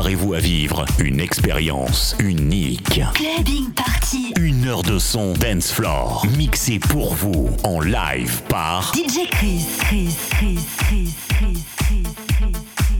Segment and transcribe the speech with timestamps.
[0.00, 3.02] Préparez-vous à vivre une expérience unique.
[3.12, 4.32] Clubbing Party.
[4.40, 9.66] Une heure de son dance floor mixé pour vous en live par DJ Chris.
[9.78, 12.96] Chris, Chris, Chris, Chris, Chris, Chris.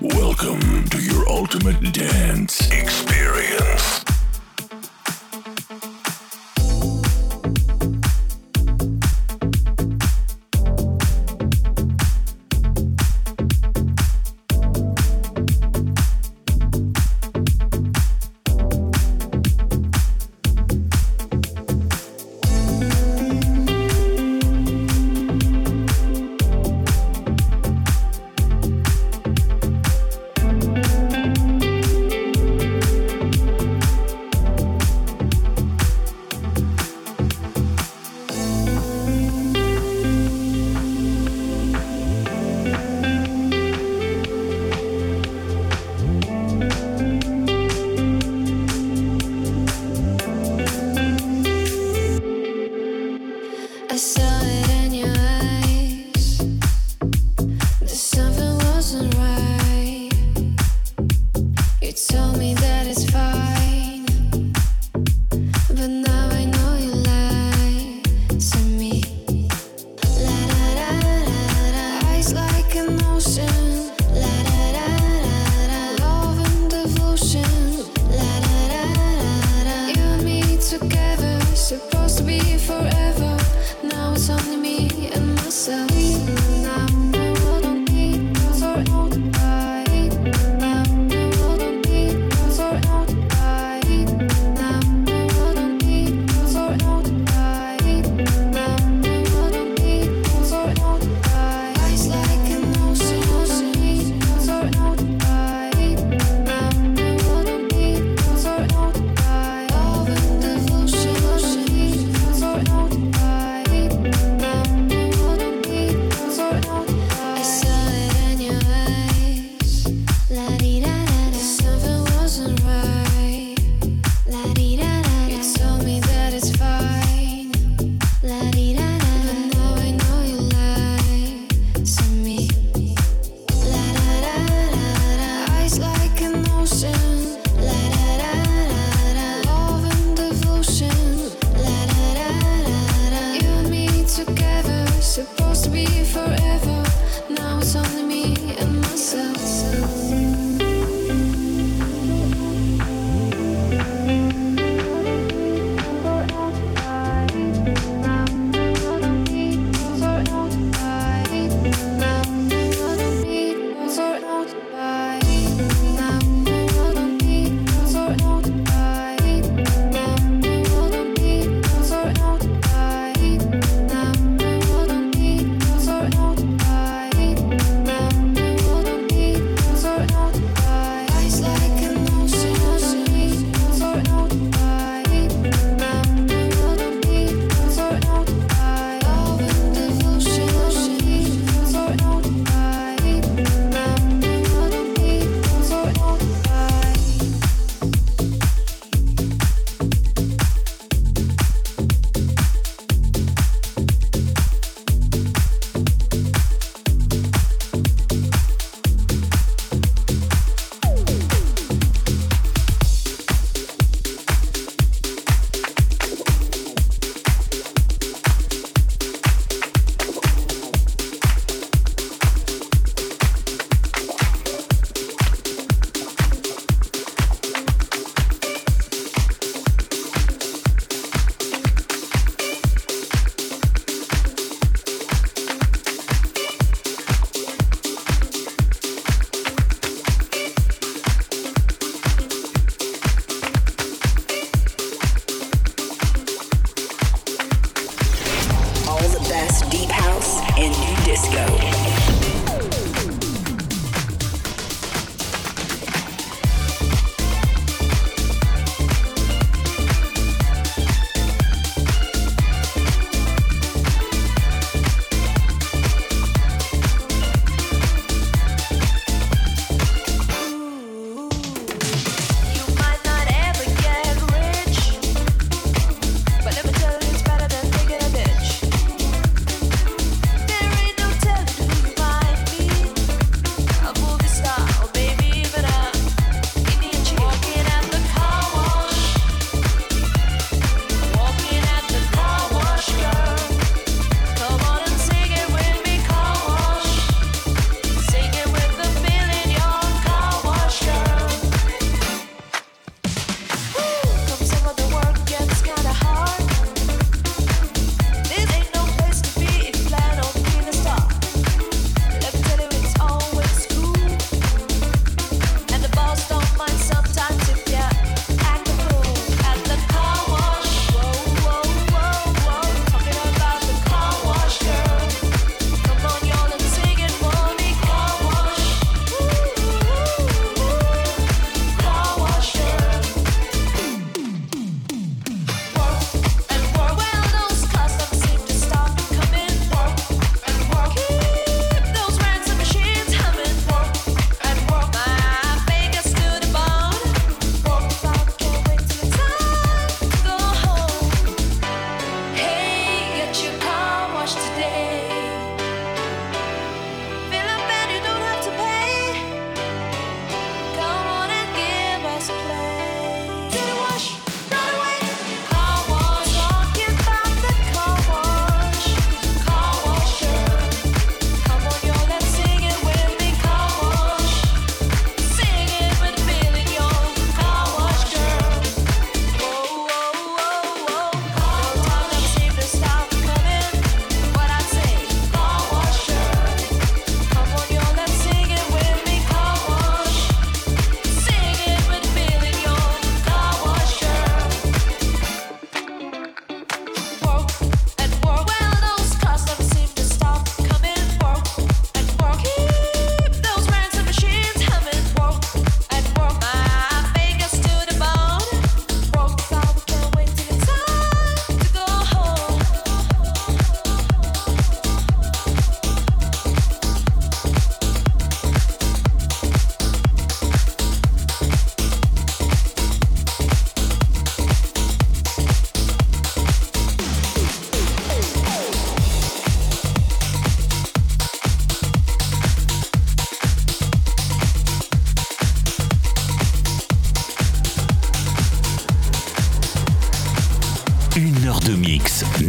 [0.00, 3.37] Welcome to your ultimate dance experience.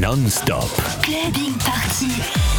[0.10, 0.72] Non-stop.
[1.04, 2.59] Clubbing Party.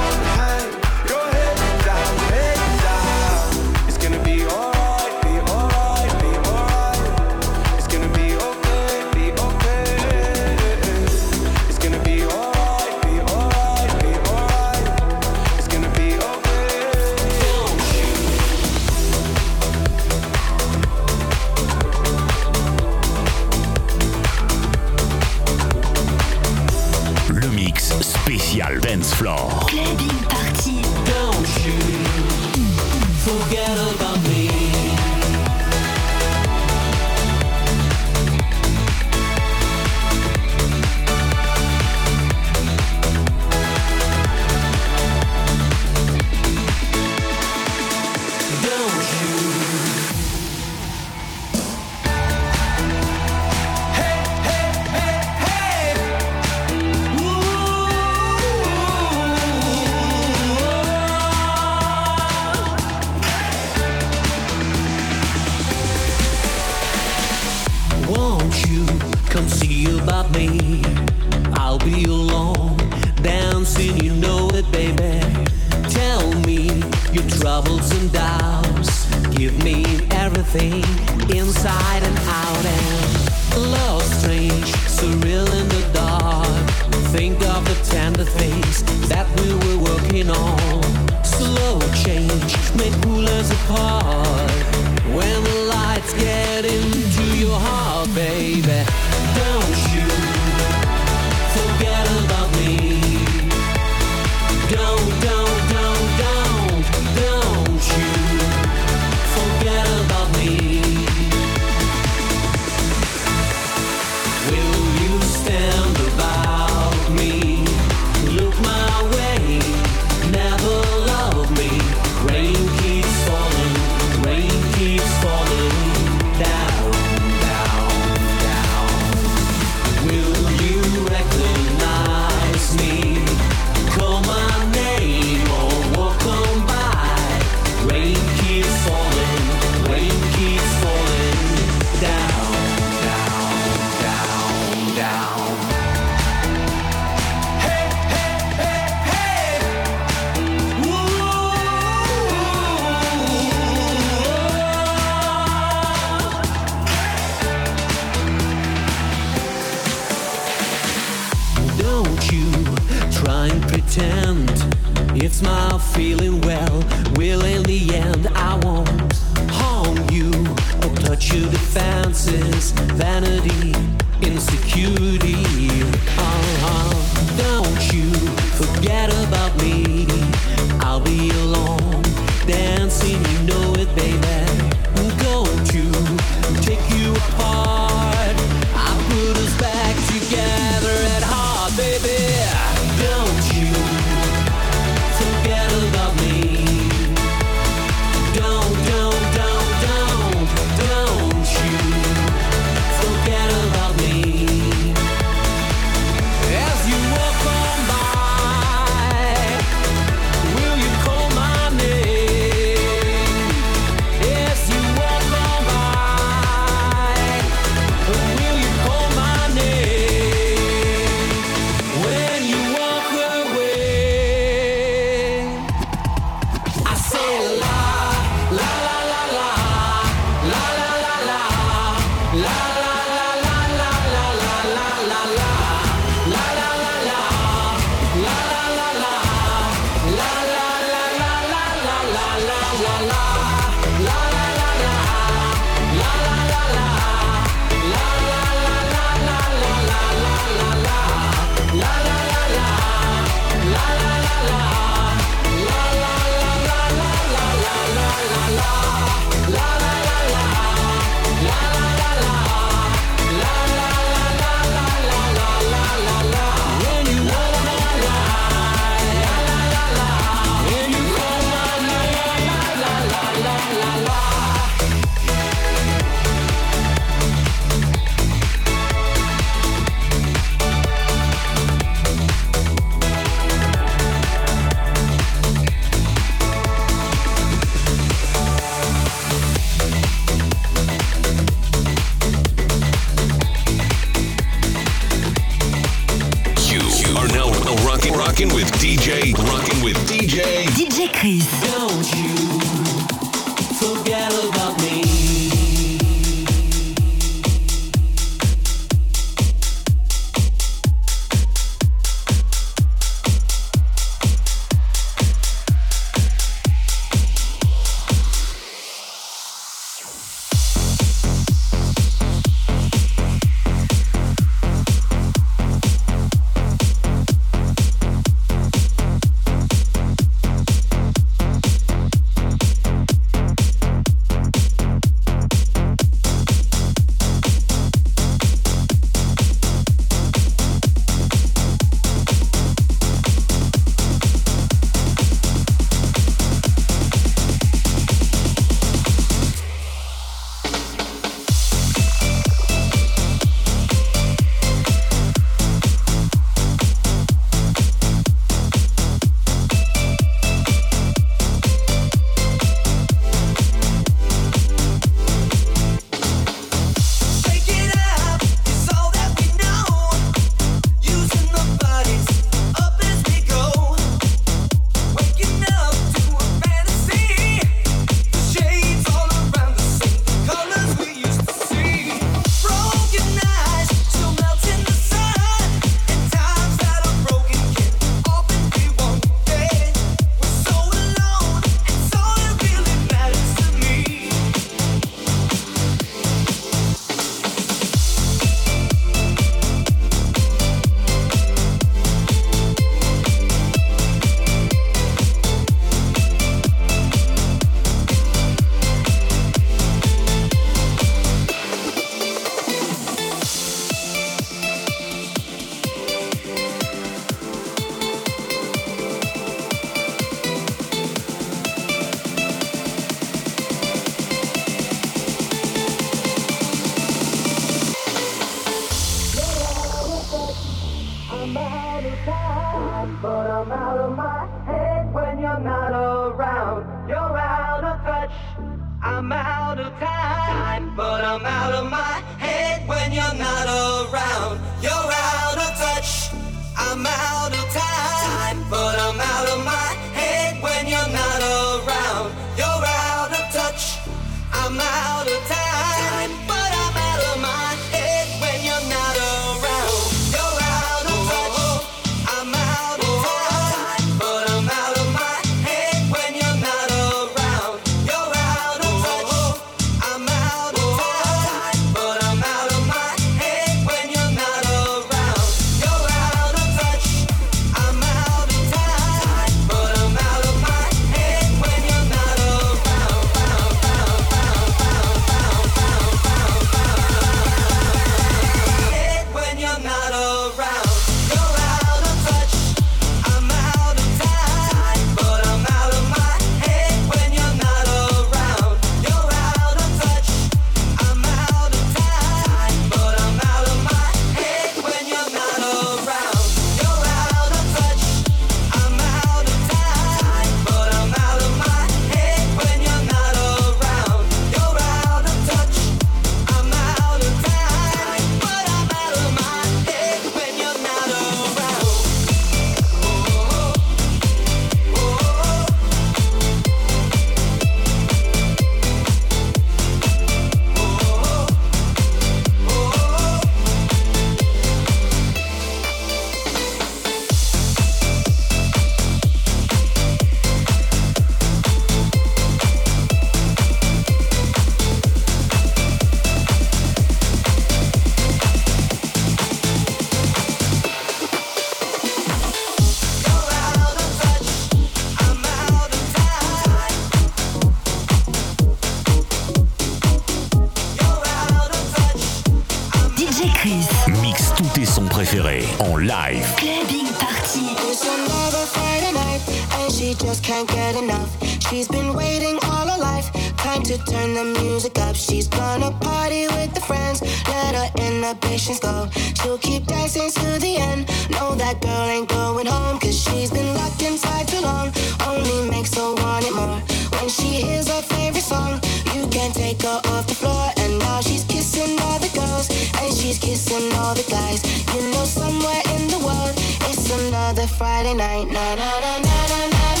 [574.71, 575.15] music up.
[575.15, 577.21] She's gonna party with her friends.
[577.53, 579.09] Let her inhibitions go.
[579.37, 581.01] She'll keep dancing to the end.
[581.29, 582.97] No, that girl ain't going home.
[582.99, 584.87] Cause she's been locked inside too long.
[585.27, 586.79] Only makes her want it more.
[587.17, 588.79] When she hears her favorite song,
[589.13, 590.67] you can take her off the floor.
[590.77, 592.67] And now she's kissing all the girls.
[593.01, 594.59] And she's kissing all the guys.
[594.95, 596.55] You know, somewhere in the world,
[596.89, 598.47] it's another Friday night.
[598.47, 600.00] Na na na na na na.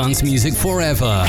[0.00, 1.26] Dance music forever.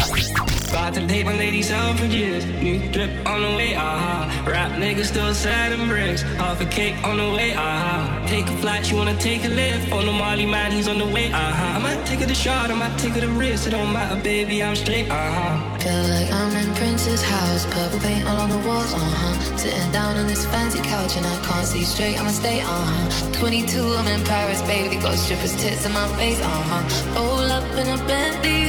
[0.69, 2.45] About to take my lady out for years.
[2.45, 4.23] New drip on the way, aha.
[4.23, 4.49] Uh-huh.
[4.49, 6.21] Rap niggas still sad and bricks.
[6.39, 7.67] Half a cake on the way, aha.
[7.67, 8.27] Uh-huh.
[8.29, 9.91] Take a flight, you wanna take a lift.
[9.91, 11.49] On the Molly man, he's on the way, aha.
[11.49, 11.77] Uh-huh.
[11.77, 13.67] I might take it a shot, I might take it a risk.
[13.67, 15.77] It don't matter, baby, I'm straight, aha.
[15.81, 17.65] Feel like I'm in Prince's house.
[17.65, 19.57] Purple paint all on the walls, uh huh.
[19.57, 23.39] Sitting down on this fancy couch and I can't see straight, I'ma stay, uh huh.
[23.41, 24.95] 22, I'm in Paris, baby.
[24.95, 27.19] Got strippers' tits in my face, uh huh.
[27.19, 28.60] Roll up in a Bentley,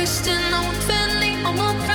[0.00, 0.54] Christian,
[1.44, 1.89] I'm a I'm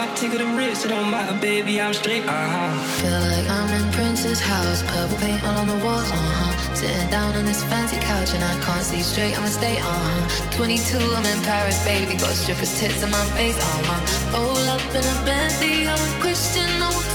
[0.00, 0.86] I take it a risk.
[0.86, 2.72] It don't matter, baby, I'm straight, aha.
[3.02, 4.82] Feel like I'm in Prince's house.
[4.82, 6.74] Purple paint all on the walls, uh huh.
[6.74, 10.56] Sitting down on this fancy couch and I can't see straight, I'ma stay, uh huh.
[10.56, 12.16] 22, I'm in Paris, baby.
[12.16, 14.40] Got strippers' tits in my face, uh huh.
[14.40, 17.09] Roll up in a Bentley, I'm a Christian, I'm a